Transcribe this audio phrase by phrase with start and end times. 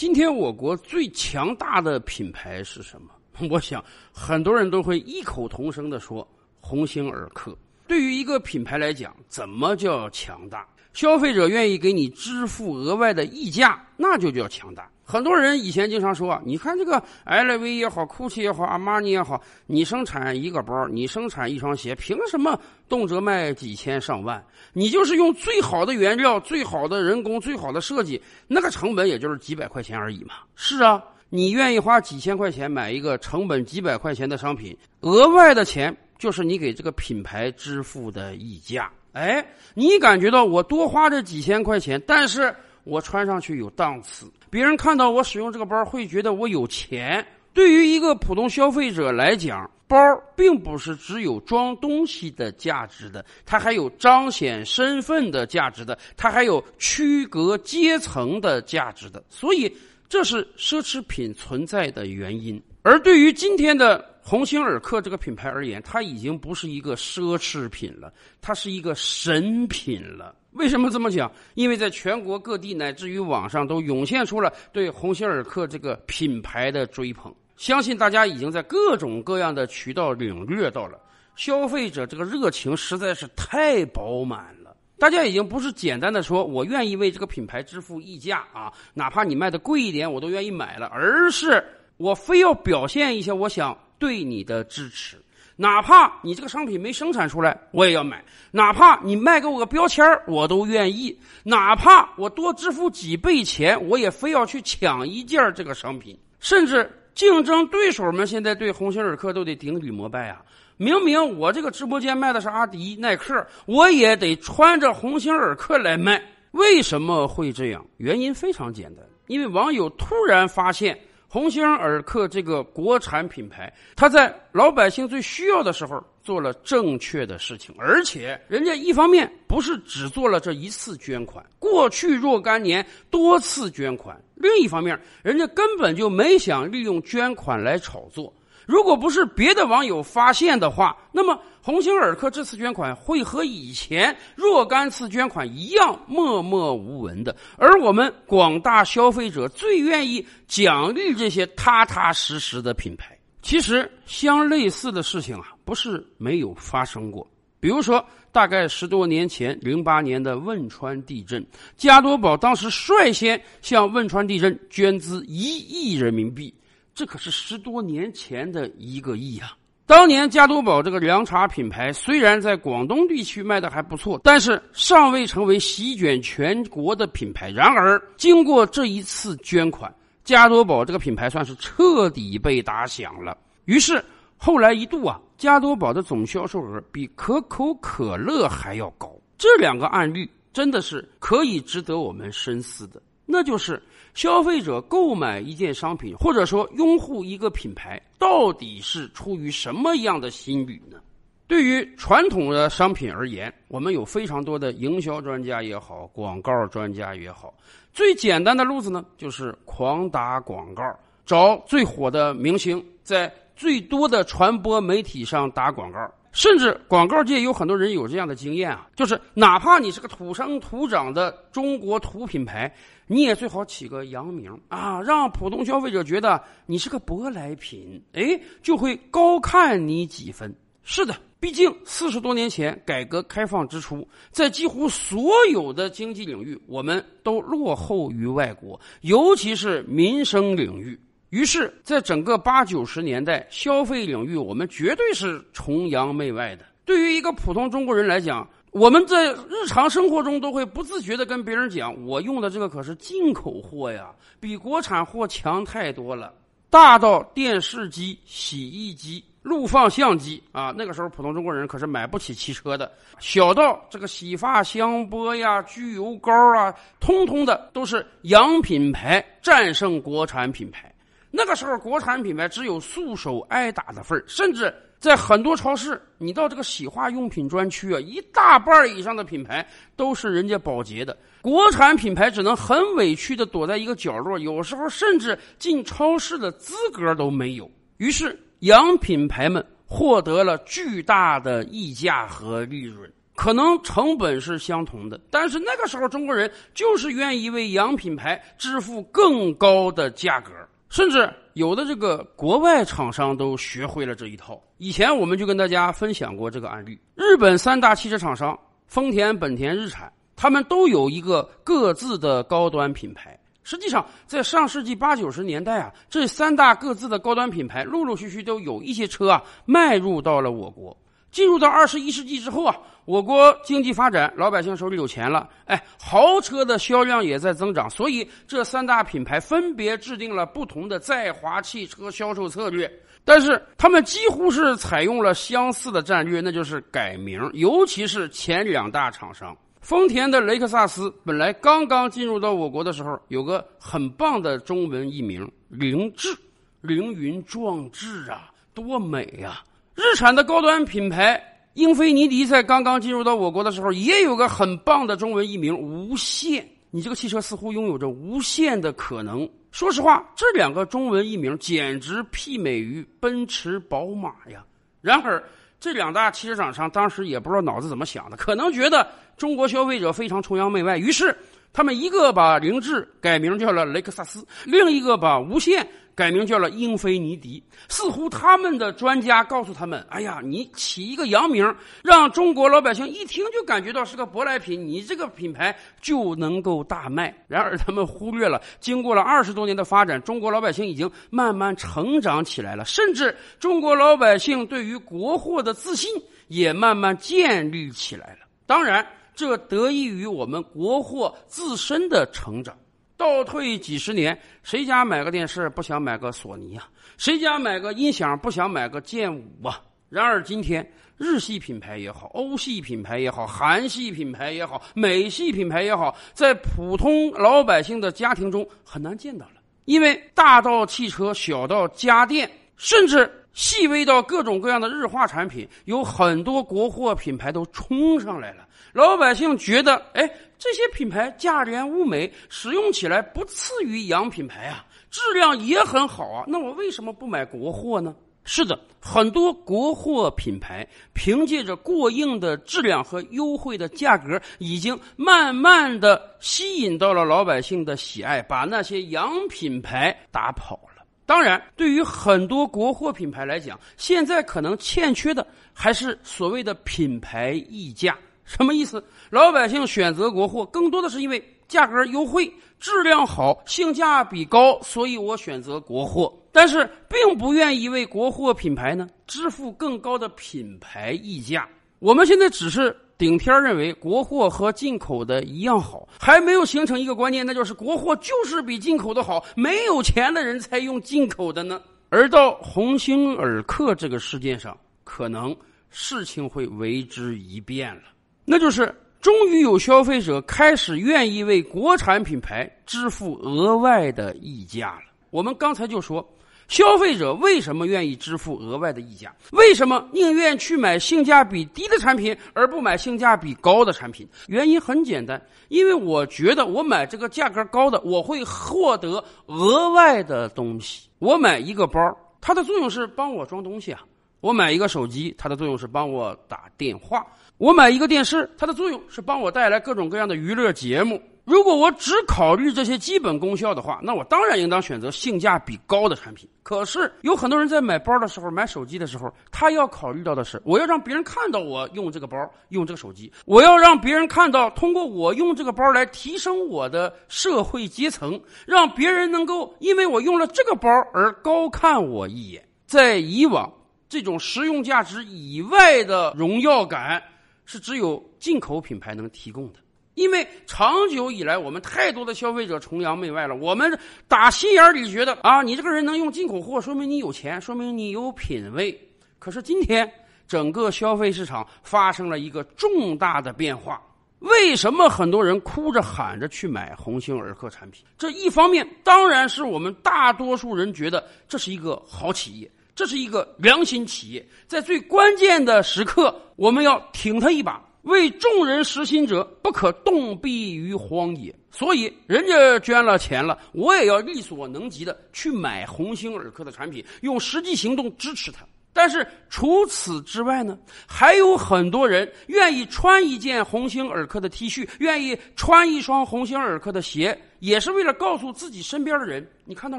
[0.00, 3.10] 今天我国最强大的品牌是什么？
[3.50, 6.24] 我想很多人都会异口同声的说
[6.60, 7.52] 鸿星尔克。
[7.88, 10.64] 对于一个品牌来讲，怎么叫强大？
[10.92, 14.90] 消费者愿意给你支付额外的溢价，那就叫强大。
[15.04, 22.60] 很多人以前经常说啊，你看这个 LV 也好，GUCCI 也好，阿玛尼也好，你生产一个包，你生产一双鞋，凭什么
[22.90, 24.44] 动辄卖几千上万？
[24.74, 30.34] 你就是用最好的原料、最好的人工、最好的设计，那个成本也就是几百块钱而已嘛。
[30.54, 38.90] 是啊，你愿意花几千块钱买一个成本几百块钱的商品，额外的钱就是你给这个品牌支付的溢价。
[39.18, 42.54] 哎，你感觉到我多花这几千块钱，但是。
[42.84, 47.22] 我穿上去有档次，别人看到我使用这个包会觉得我有钱。
[47.52, 49.96] 对于一个普通消费者来讲，包
[50.34, 59.22] 并不是只有装东西的价值的，它还有彰显身份的价值的，它还有区隔阶层的价值的。
[59.28, 59.70] 所以，
[60.08, 62.58] 这是奢侈品存在的原因。
[62.80, 68.12] 而对于今天的鸿星尔克这个品牌而言，它已经不是一个奢侈品了，
[68.42, 70.34] 它是一个神品了。
[70.50, 71.32] 为什么这么讲？
[71.54, 81.00] 因为在全国各地乃至于网上都涌现出了对鸿星尔克这个品牌的追捧，相信大家已经在各种各样的渠道领略到了，
[81.34, 84.76] 消费者这个热情实在是太饱满了。
[84.98, 91.64] 大家已经不是简单的说我愿意为这个品牌支付溢价啊，哪怕你卖的贵一点我都愿意买了，而是
[91.96, 95.16] 我非要表现一下我想对你的支持。
[95.60, 98.18] 哪怕你这个商品没生产出来，我也要买；
[98.52, 106.16] 哪怕你卖给我个标签我都愿意；哪怕我多支付几倍钱，我也非要去抢一件这个商品。
[106.38, 110.40] 甚至竞争对手们现在对鸿星尔克都得顶礼膜拜啊！
[110.76, 116.22] 明明我这个直播间卖的是阿迪、耐克，我也得穿着鸿星尔克来卖。
[116.52, 117.84] 为什么会这样？
[117.96, 120.96] 原因非常简单，因为网友突然发现。
[121.30, 138.32] 鸿星尔克这个国产品牌，它在老百姓最需要的时候做了正确的事情，而且人家一方面不是只做了这一次捐款，过去若干年多次捐款；另一方面，人家根本就没想利用捐款来炒作。
[138.68, 147.34] 如果不是别的网友发现的话，那么鸿星尔克这次捐款会和以前若干次捐款一样默默无闻的。
[147.56, 153.18] 而我们广大消费者最愿意奖励这些踏踏实实的品牌。
[153.40, 157.26] 其实相类似的事情啊，不是没有发生过。
[157.60, 161.42] 比如说，大概十多年前，零八年的汶川地震，
[161.74, 166.54] 加多宝当时率先向汶川地震捐资一亿人民币。
[166.98, 169.56] 这可是十多年前的一个亿啊！
[169.86, 177.52] 当年加多宝这个凉茶品牌虽然在广东地区卖的还不错，但是尚未成为席卷全国的品牌。
[177.52, 179.94] 然而，经过这一次捐款，
[180.24, 183.38] 加多宝这个品牌算是彻底被打响了。
[183.66, 184.04] 于是，
[184.36, 189.14] 后来一度啊，加多宝的总销售额比可口可乐还要高。
[189.38, 193.00] 这两个案例真的是可以值得我们深思的。
[193.30, 193.80] 那就是
[194.18, 200.98] 消费者购买一件商品，或者说拥护一个品牌，到底是出于什么样的心理呢？
[201.46, 207.54] 对于传统的商品而言，我们有非常多的营销专家也好，广告专家也好。
[207.92, 210.82] 最简单的路子呢，就是狂打广告，
[211.24, 216.12] 找最火的明星，在最多的传播媒体上打广告。
[216.32, 222.72] 甚至广告界有很多人有这样的经验啊，就是哪怕你是个土生土长的中国土品牌，
[223.06, 230.54] 你也最好起个洋名啊，让普通消费者觉得你是个舶来品，哎，就会高看你几分。
[230.82, 240.98] 是的，毕竟四十多年前改革开放之初，在几乎所有的经济领域，我们都落后于外国，尤其是民生领域。
[241.30, 246.64] 于是，在整个八九十年代，消费领域我们绝对是崇洋媚外的。
[246.86, 256.32] 对于一个普通中国人来讲，我们在日常生活中都会不自觉地跟别人讲：“我用的这个可是进口货呀，比国产货强太多了。”
[256.70, 262.86] 大到电视机、洗衣机、录放相机啊，那个时候普通中国人可是买不起汽车的；
[263.18, 270.90] 小到这个洗发香波呀、焗油膏啊，通通的都是洋品牌战胜国产品牌。
[271.30, 287.70] 那个时候，国产品牌只有束手挨打的份儿，甚至在很多超市，你到这个洗化用品专区啊，一大半以上的品牌都是人家保洁的，国产品牌只能很委屈的躲在一个角落，有时候甚至进超市的资格都没有。
[287.98, 293.10] 于是，洋品牌们获得了巨大的溢价和利润。
[293.34, 300.50] 可能成本是相同的，但是那个时候中国人就是愿意为洋品牌支付更高的价格，
[300.88, 304.60] 甚至有的这个国外厂商都学会了这一套。
[304.78, 313.38] 以前我们就跟大家分享过这个案例：日本三大汽车厂商丰田、本田、日产，他们都有一个各自的高端品牌。
[313.64, 320.96] 实际上，在上世纪八九十年代啊，这三大各自的高端品牌陆陆续续都有一些车啊迈入到了我国。
[321.30, 332.90] 进入到二十一世纪之后啊，我国经济发展，老百姓手里有钱了，哎，豪车的销量也在增长，所以这三大品牌分别制定了不同的在华汽车销售策略。
[333.24, 339.54] 但是他们几乎是采用了相似的战略，那就是改名，尤其是前两大厂商。
[339.82, 346.34] 丰田的雷克萨斯本来刚刚进入到我国的时候，有个很棒的中文译名“凌志”，
[346.80, 349.62] 凌云壮志啊，多美呀！
[349.98, 351.42] 日产的高端品牌
[351.74, 356.64] 英菲尼迪在刚刚进入到我国的时候，也有个很棒的中文译名“无限”。
[356.92, 359.48] 你这个汽车似乎拥有着无限的可能。
[359.72, 364.64] 说实话，这两个中文译名简直媲美于奔驰、宝马呀。
[365.00, 365.42] 然而，
[365.80, 369.04] 这两大汽车厂商当时也不知道脑子怎么想的，可能觉得
[369.36, 371.36] 中国消费者非常崇洋媚外，于是
[371.72, 375.86] 他们一个把凌志改名叫了雷克萨斯，另一个把无限。
[376.14, 381.72] 改名叫了英菲尼迪，似乎他们的专家告诉他们：“哎呀，你起一个洋名，
[382.02, 396.10] 让中国老百姓一听就感觉到是个舶来品，你这个品牌就能够大卖。”然而，他们忽略了，经过了二十多年的发展，中国老百姓已经慢慢成长起来了，甚至中国老百姓对于国货的自信
[396.48, 398.38] 也慢慢建立起来了。
[398.66, 399.06] 当然，
[399.38, 402.76] 这得益于我们国货自身的成长。
[403.16, 406.88] 倒退几十年，谁家买个电视不想买个索尼啊？
[407.16, 409.80] 谁家买个音响不想买个剑舞啊？
[410.08, 410.84] 然而今天，
[411.16, 419.52] 日系品牌也好，欧系品牌也好，韩系品牌也好，美系品牌也好，在普通老百姓的家庭中很难见到了。
[419.84, 428.66] 因为大到汽车，小到家电，甚至细微到各种各样的日化产品，有很多国货品牌都冲上来了。
[428.92, 430.28] 老百姓觉得，哎，
[430.58, 438.14] 这些品牌价廉物美，使用起来不次于洋品牌啊，质量也很好啊，那我为什么不买国货呢？
[438.44, 450.97] 是的，很多国货品牌凭借着过硬的质量和优惠的价格，已经慢慢的吸引到了老百姓的喜爱，把那些洋品牌打跑了。
[451.28, 458.16] 当然，对于很多国货品牌来讲，现在可能欠缺的还是所谓的品牌溢价。
[458.46, 459.04] 什么意思？
[459.28, 461.38] 老百姓选择国货，更多的是因为
[461.68, 466.32] 价格优惠、质量好、性价比高，所以我选择国货。
[466.50, 471.68] 但是，并不愿意为国货品牌呢支付更高的品牌溢价。
[471.98, 479.44] 我们现在只是顶天认为国货和进口的一样好，还没有形成一个观念，那就是国货就是比进口的好。
[479.56, 481.82] 没有钱的人才用进口的呢。
[482.10, 485.54] 而到鸿星尔克这个事件上，可能
[485.90, 488.02] 事情会为之一变了。
[488.44, 495.12] 那就是，终于有消费者开始愿意为国产品牌支付额外的溢价了。
[495.30, 496.26] 我们刚才就说，
[496.68, 499.34] 消费者为什么愿意支付额外的溢价？
[499.52, 504.28] 为什么宁愿去买性价比低的产品，而不买性价比高的产品？
[504.48, 511.08] 原因很简单，因为我觉得我买这个价格高的，我会获得额外的东西。
[511.18, 512.00] 我买一个包，
[512.40, 514.00] 它的作用是帮我装东西啊；
[514.40, 517.26] 我买一个手机，它的作用是帮我打电话。
[517.56, 521.20] 我买一个电视，它的作用是帮我带来各种各样的娱乐节目。
[521.48, 526.46] 如果我只考虑这些基本功效的话，那我当然应当选择性价比高的产品。
[526.62, 532.36] 可是有很多人在买包的时候、买手机的时候，他要考虑到的是，我要让别人看到我用这个包、
[532.68, 542.62] 用这个手机，我要让别人看到通过我用这个包来提升我的社会阶层，让别人能够因为我用了这个包而高看我一眼。
[542.84, 543.72] 在以往，
[544.06, 547.22] 这种实用价值以外的荣耀感。
[547.70, 549.78] 是只有进口品牌能提供的，
[550.18, 553.54] 因为长久以来我们太多的消费者崇洋媚外了。
[553.54, 553.96] 我们
[554.26, 558.98] 打心眼里觉得啊，你这个人能用进口货，说明你有钱，说明你有品位。
[559.38, 560.12] 可是今天
[560.48, 564.02] 整个消费市场发生了一个重大的变化，
[564.40, 568.04] 为什么很多人哭着喊着去买鸿星尔克产品？
[568.18, 572.70] 这一方面当然是我们大多数人觉得这是一个好企业。
[572.96, 577.80] 这是一个良心企业，在最关键的时刻，我们要挺他一把。
[578.02, 581.54] 为众人实心者，不可动臂于荒野。
[581.70, 588.66] 所以，人家捐了钱了，我也要力所能及的去买鸿星尔克的产品，用实际行动支持他。
[588.90, 590.76] 但是除此之外呢，
[591.06, 599.98] 还有很多人愿意穿一件鸿星尔克的 T 恤，愿意穿一双鸿星尔克的鞋，也是为了告诉自己身边的人：你看到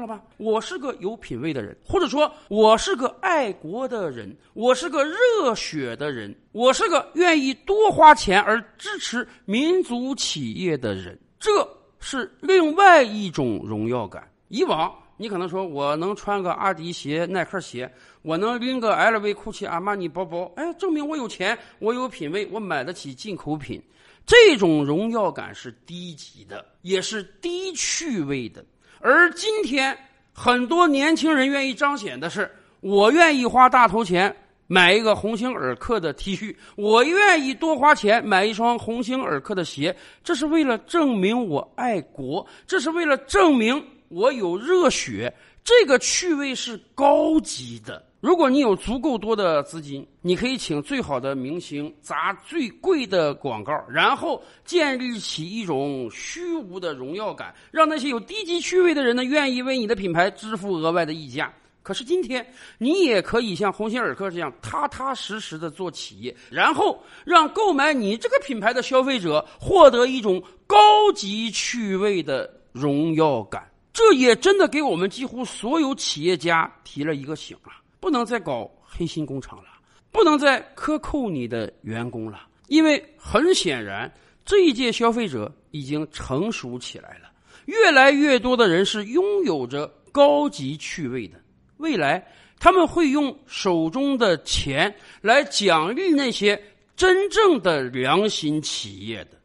[0.00, 0.22] 了吧？
[0.36, 11.18] 我是个有品位的人，或者说，我是个爱国的人，我是个热血的人，我是个愿意多花钱而支持民族企业的人。
[11.38, 11.50] 这
[11.98, 14.30] 是另外一种荣耀感。
[14.48, 14.92] 以往。
[15.22, 23.82] 你可能说，我能穿个阿迪鞋、耐克鞋，我能拎个 LV、GUCCI、阿玛尼包包，哎，证明我有钱，我有品位，我买得起进口品。
[24.30, 28.64] 这种荣耀感是低级的，也是低趣味的。
[29.00, 29.98] 而今天，
[30.32, 34.32] 很多年轻人愿意彰显的是，我愿意花大头钱
[34.68, 43.84] 买一个鸿星尔克的 T 恤，我愿意多花钱买一双鸿星尔克的鞋，这是为了证明我爱国，这是为了证明。
[44.10, 45.32] 我有热血，
[45.64, 48.00] 这个趣味是高级的。
[48.20, 61.50] 如果你有足够多的资金，你可以请最好的明星砸最贵的广告，然后建立起一种虚无的荣耀感，让那些有低级趣味的人呢愿意为你的品牌支付额外的溢价。
[61.82, 62.46] 可是今天，
[62.76, 70.76] 你也可以像鸿星尔克这样踏踏实实的做企业，然后让购买你这个品牌的消费者获得一种高
[71.14, 73.66] 级趣味的荣耀感。
[73.94, 77.80] 这也真的给我们几乎所有企业家提了一个醒啊！
[78.00, 79.66] 不能再搞黑心工厂了，
[80.10, 84.10] 不能再克扣你的员工了，因为很显然，
[84.44, 87.30] 这一届消费者已经成熟起来了，
[87.66, 91.38] 越来越多的人是拥有着高级趣味的。
[91.76, 92.26] 未来
[92.58, 96.60] 他们会用手中的钱来奖励那些
[96.96, 99.39] 真正的良心企业的。